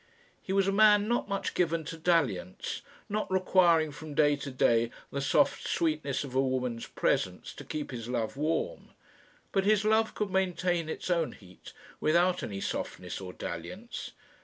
He 0.41 0.51
was 0.51 0.67
a 0.67 0.71
man 0.71 1.07
not 1.07 1.29
much 1.29 1.53
given 1.53 1.85
to 1.85 1.95
dalliance, 1.95 2.81
not 3.07 3.29
requiring 3.29 3.91
from 3.91 4.15
day 4.15 4.35
to 4.37 4.49
day 4.49 4.89
the 5.11 5.21
soft 5.21 5.67
sweetness 5.67 6.23
of 6.23 6.33
a 6.33 6.41
woman's 6.41 6.87
presence 6.87 7.53
to 7.53 7.63
keep 7.63 7.91
his 7.91 8.09
love 8.09 8.35
warm; 8.35 8.95
but 9.51 9.63
his 9.63 9.85
love 9.85 10.15
could 10.15 10.31
maintain 10.31 10.89
its 10.89 11.11
own 11.11 11.33
heat, 11.33 11.71
without 11.99 12.41
any 12.41 12.61
softness 12.61 13.21
or 13.21 13.31
dalliance. 13.31 14.13